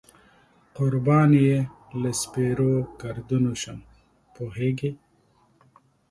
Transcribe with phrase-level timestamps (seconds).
[0.77, 1.57] قربان یې
[2.01, 3.79] له سپېرو ګردونو شم،
[4.35, 4.91] پوهېږې.